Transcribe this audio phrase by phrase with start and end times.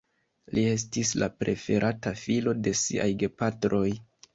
[0.57, 3.89] Li estis la preferata filo de siaj gepatroj.